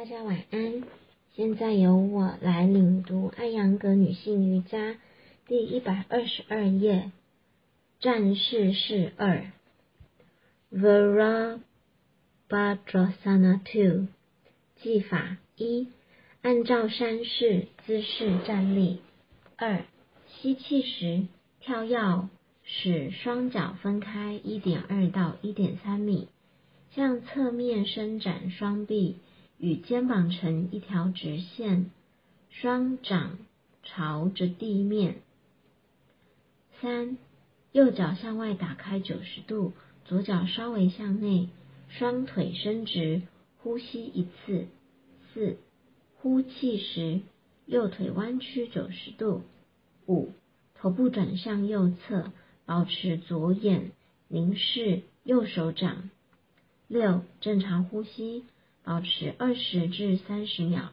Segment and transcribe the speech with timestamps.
[0.00, 0.82] 大家晚安。
[1.36, 4.92] 现在由我来领读《艾扬格女性瑜伽》
[5.46, 7.12] 第一百二十二页，
[8.00, 9.52] 战士式二
[10.72, 14.06] ，Virabhadrasana Two，
[14.80, 15.88] 技法一，
[16.40, 19.02] 按照山式姿势站立。
[19.58, 19.84] 二，
[20.28, 21.26] 吸气时
[21.60, 22.30] 跳跃，
[22.64, 26.28] 使双脚分开一点二到一点三米，
[26.94, 29.16] 向侧面伸展双臂。
[29.60, 31.90] 与肩膀成一条直线，
[32.48, 33.36] 双掌
[33.82, 35.16] 朝着地面。
[36.80, 37.18] 三，
[37.72, 39.74] 右脚向外打开九十度，
[40.06, 41.50] 左脚稍微向内，
[41.88, 43.20] 双腿伸直，
[43.58, 44.66] 呼吸一次。
[45.34, 45.58] 四，
[46.16, 47.20] 呼气时
[47.66, 49.42] 右腿弯曲九十度。
[50.06, 50.30] 五，
[50.74, 52.32] 头部转向右侧，
[52.64, 53.92] 保持左眼
[54.26, 56.08] 凝视右手掌。
[56.88, 58.44] 六，正常呼吸。
[58.82, 60.90] 保持二十至三十秒，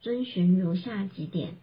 [0.00, 1.54] 遵循如下几点：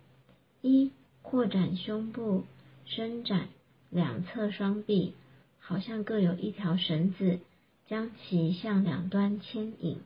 [0.62, 2.46] 一、扩展胸部，
[2.86, 3.48] 伸展
[3.90, 5.14] 两侧双臂，
[5.60, 7.40] 好像各有一条绳子，
[7.88, 9.98] 将其向两端牵引；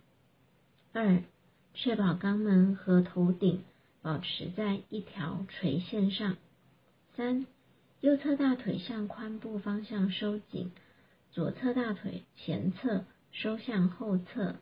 [0.94, 1.24] 二、
[1.74, 3.64] 确保肛门和头顶
[4.02, 6.34] 保持在一条垂线上；
[7.16, 7.48] 三、
[8.02, 10.72] 右侧大腿向髋部方向收紧，
[11.32, 14.56] 左侧大腿前侧收向后侧。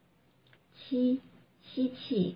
[0.87, 1.21] 七，
[1.61, 2.35] 吸气，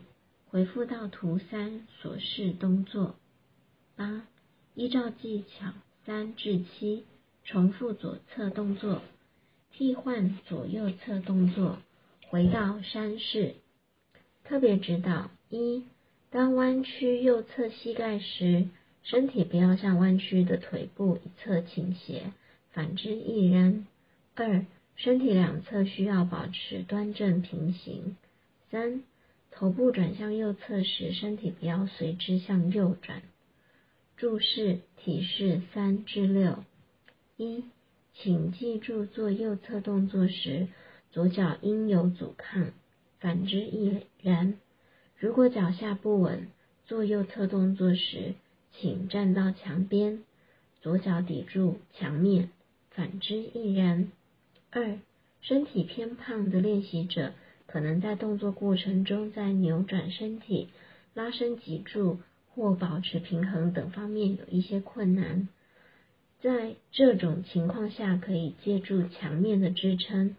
[0.49, 3.15] 回复到图三所示动作。
[3.95, 4.27] 八，
[4.75, 5.73] 依照技巧
[6.05, 7.05] 三至七，
[7.43, 9.01] 重复左侧动作，
[9.71, 11.79] 替换左右侧动作，
[12.29, 13.55] 回到山式。
[14.43, 15.83] 特别指导：一，
[16.29, 18.67] 当弯曲右侧膝盖时，
[19.03, 22.31] 身体不要向弯曲的腿部一侧倾斜，
[22.71, 23.87] 反之亦然。
[24.35, 28.15] 二，身体两侧需要保持端正平行。
[28.73, 29.03] 三，
[29.51, 33.21] 头部转向右侧时，身体不要随之向右转。
[34.17, 36.63] 注释体式三至六：
[37.37, 37.65] 一，
[38.15, 40.69] 请记住做右侧动作时，
[41.11, 42.71] 左脚应有阻抗，
[43.19, 44.55] 反之亦然。
[45.19, 46.47] 如果脚下不稳，
[46.87, 48.33] 做右侧动作时，
[48.71, 50.23] 请站到墙边，
[50.81, 52.49] 左脚抵住墙面，
[52.89, 54.11] 反之亦然。
[54.71, 54.97] 二，
[55.41, 57.33] 身体偏胖的练习者。
[57.73, 60.69] 可能在动作过程中，在扭转身体、
[61.15, 62.19] 拉伸脊柱
[62.53, 65.47] 或保持平衡等方面有一些困难。
[66.39, 70.35] 在这种情况下，可以借助墙面的支撑。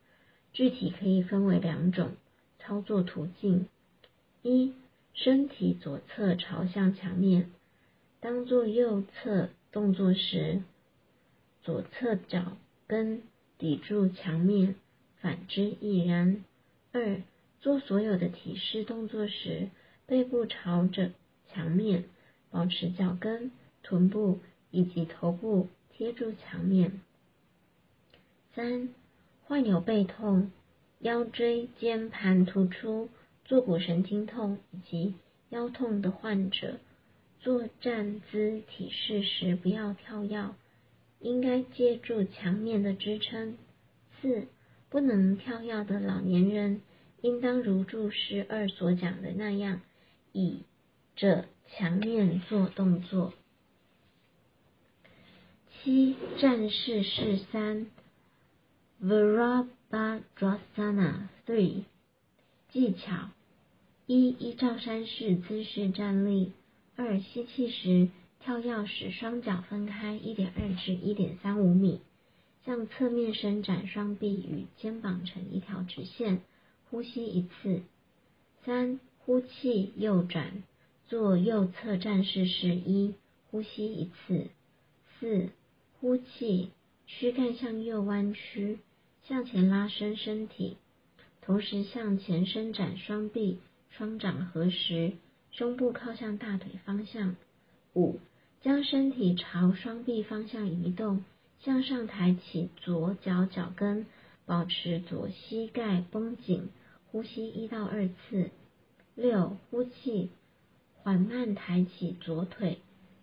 [0.53, 2.12] 具体可以分为两种
[2.61, 3.66] 操作途径：
[4.43, 4.72] 一、
[5.12, 7.51] 身体左侧朝向墙面，
[8.21, 10.62] 当做右侧动作时，
[11.65, 12.56] 左侧脚
[12.87, 13.22] 跟
[13.59, 14.77] 抵住墙面，
[15.21, 16.45] 反之亦然。
[16.94, 17.22] 二、
[17.60, 19.69] 做所有的体式动作时，
[20.06, 21.10] 背部朝着
[21.49, 22.05] 墙面，
[22.53, 23.50] 保持脚跟、
[23.82, 24.38] 臀部
[24.71, 27.00] 以及头部贴住墙面。
[28.54, 28.91] 三、
[29.43, 30.53] 患有背痛、
[31.00, 33.09] 腰椎间盘突出、
[33.44, 35.15] 坐骨神经痛以及
[35.49, 36.78] 腰痛的患者，
[37.41, 40.54] 做站姿体式时不要跳跃，
[41.19, 43.59] 应该借助墙面的支撑。
[44.22, 44.47] 四、
[44.94, 46.81] 不能跳跃的老年人，
[47.21, 49.81] 应当如注释二所讲的那样，
[50.31, 50.60] 倚
[51.16, 53.34] 着墙面做动作。
[55.83, 57.88] 七战士式三
[59.03, 61.83] ，Virabhadrasana Three，
[62.69, 63.31] 技巧
[64.06, 66.53] 一依照山式姿势站立。
[66.94, 72.00] 二吸气时跳跃时双脚分开一点二至一点三五米。
[72.65, 76.41] 向侧面伸展双臂与肩膀成一条直线，
[76.91, 77.83] 呼吸一次。
[78.65, 80.63] 三，呼气右转，
[81.07, 83.15] 做右侧战士式一，
[83.51, 84.49] 呼吸一次。
[85.21, 85.51] 四，
[86.01, 86.71] 呼气，
[87.07, 88.79] 躯干向右弯曲，
[89.23, 90.79] 向前拉伸身体，
[91.43, 93.59] 同时向前伸展双臂，
[93.91, 95.13] 双掌合十，
[95.51, 97.37] 胸部靠向大腿方向。
[97.95, 98.19] 五，
[98.63, 101.22] 将身体朝双臂方向移动。
[101.65, 104.05] 向上抬起左脚脚跟，
[104.45, 106.69] 保持左膝盖绷紧，
[107.07, 108.51] 呼吸一到二次。
[109.15, 110.28] 六，呼气，
[110.97, 112.81] 缓慢抬起左腿，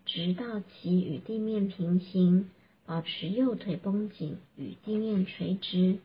[0.07, 2.49] 直到其与地面平行，
[2.87, 5.99] 保持右腿绷紧，与地面垂直。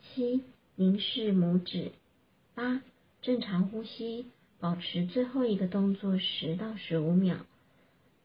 [0.00, 0.42] 七，
[0.74, 1.92] 凝视拇指。
[2.56, 2.82] 八，
[3.22, 4.26] 正常呼吸，
[4.58, 7.36] 保持最后一个动作十到十五秒，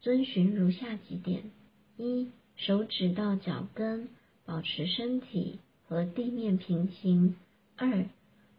[0.01, 1.51] 遵循如下几点：
[1.95, 2.31] 一。
[2.59, 4.09] 手指到脚跟，
[4.45, 7.37] 保持身体和地面平行。
[7.77, 8.05] 二，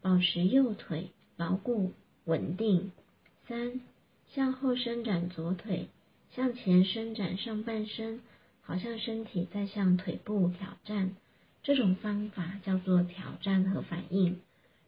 [0.01, 1.93] 保持右腿牢固
[2.25, 2.93] 稳定。
[3.47, 3.83] 三、
[4.29, 5.89] 向后伸展左腿，
[6.31, 8.21] 向前伸展上半身，
[8.63, 11.15] 好像身体在向腿部挑战。
[11.63, 14.41] 这种方法叫做挑战和反应。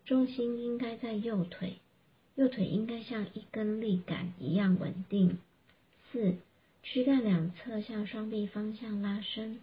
[0.07, 1.75] 重心应该在右腿，
[2.35, 5.37] 右腿应该像一根立杆一样稳定。
[6.11, 6.37] 四、
[6.83, 9.61] 躯干两侧向双臂方向拉伸。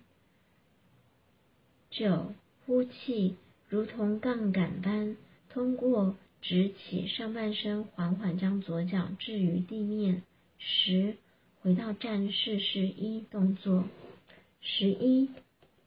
[1.92, 2.34] 九、
[2.66, 3.36] 呼气，
[3.68, 5.18] 如同杠杆般
[5.50, 10.24] 通过直起上半身，缓缓将左脚置于地面。
[10.58, 11.18] 十、
[11.62, 13.86] 回到战士式一动作。
[14.62, 15.30] 十一、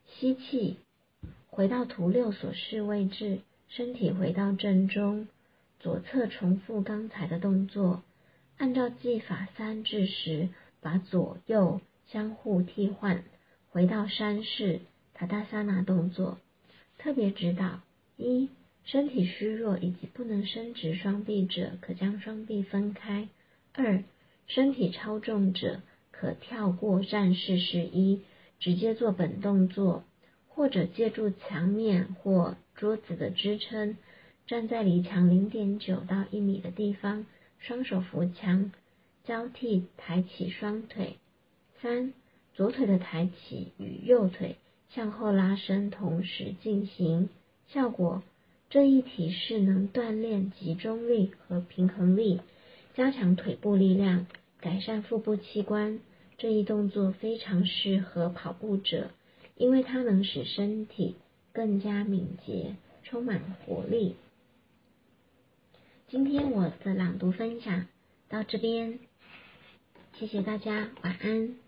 [0.06, 0.76] 吸气，
[1.49, 3.40] 回到图六所示位置。
[3.69, 5.28] 身体回到正中，
[5.81, 8.02] 左侧重复刚才的动作，
[8.58, 10.50] 按照技法三至十，
[10.82, 13.25] 把左右相互替换，
[13.70, 14.81] 回到山式
[15.14, 16.38] 塔达萨那动作。
[16.99, 17.81] 特别指导：
[18.19, 18.50] 一、
[18.84, 23.29] 身体虚弱以及不能伸直双臂者，可将双臂分开；
[23.73, 24.05] 二、
[24.46, 25.81] 身体超重者，
[26.11, 28.20] 可跳过战士式一，
[28.61, 30.05] 直接做本动作。
[30.55, 33.96] 或者借助墙面或桌子的支撑，
[34.46, 37.25] 站在离墙零点九到一米的地方，
[37.58, 38.70] 双手扶墙，
[39.24, 41.16] 交替抬起双腿。
[41.80, 42.12] 三、
[42.54, 44.56] 左腿的抬起与右腿
[44.90, 47.28] 向后拉伸同时进行。
[47.69, 48.22] 效果：
[48.70, 52.40] 这一体式能锻炼集中力和平衡力，
[52.94, 54.26] 加强腿部力量，
[54.60, 56.00] 改善腹部器官。
[56.38, 59.10] 这一动作非常适合跑步者。
[59.54, 61.14] 因为它能使身体
[61.52, 64.16] 更加敏捷，充满活力。
[66.08, 67.86] 今天我的朗读分享
[68.28, 68.98] 到这边，
[70.22, 71.62] 谢谢大家，晚安。